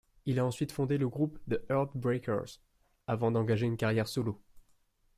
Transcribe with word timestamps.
Il 0.25 0.39
a 0.39 0.45
ensuite 0.47 0.71
fondé 0.71 0.97
le 0.97 1.07
groupe 1.07 1.37
The 1.47 1.61
Heartbreakers 1.69 2.59
avant 3.05 3.29
d'engager 3.29 3.67
une 3.67 3.77
carrière 3.77 4.07
solo. 4.07 4.41